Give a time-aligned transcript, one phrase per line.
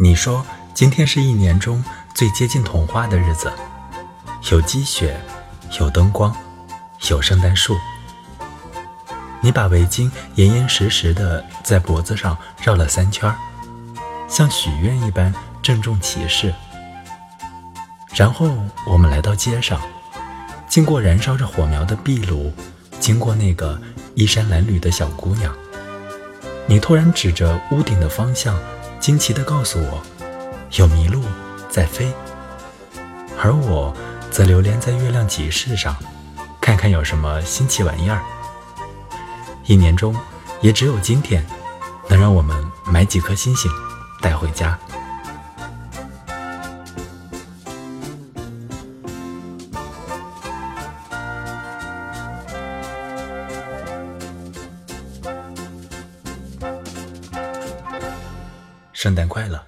[0.00, 1.82] 你说今天是一年中
[2.14, 3.52] 最接近童话的日子，
[4.52, 5.20] 有积雪，
[5.80, 6.32] 有灯光，
[7.10, 7.76] 有圣诞树。
[9.40, 13.34] 你把围巾严严实实的在脖子上绕了三圈，
[14.28, 16.54] 像许愿一般郑重其事。
[18.14, 18.48] 然后
[18.86, 19.80] 我们来到街上，
[20.68, 22.52] 经过燃烧着火苗的壁炉，
[23.00, 23.76] 经过那个
[24.14, 25.52] 衣衫褴褛的小姑娘。
[26.68, 28.56] 你突然指着屋顶的方向，
[29.00, 30.02] 惊奇地告诉我，
[30.72, 31.22] 有麋鹿
[31.70, 32.12] 在飞。
[33.40, 33.94] 而我
[34.30, 35.96] 则流连在月亮集市上，
[36.60, 38.20] 看看有什么新奇玩意儿。
[39.64, 40.14] 一年中，
[40.60, 41.46] 也只有今天，
[42.08, 43.70] 能让我们买几颗星星
[44.20, 44.78] 带回家。
[58.98, 59.64] 圣诞快乐！